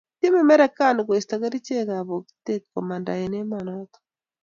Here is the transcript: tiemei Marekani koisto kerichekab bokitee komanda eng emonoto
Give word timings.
tiemei 0.19 0.47
Marekani 0.49 1.01
koisto 1.09 1.35
kerichekab 1.41 2.05
bokitee 2.07 2.57
komanda 2.73 3.11
eng 3.23 3.35
emonoto 3.43 3.97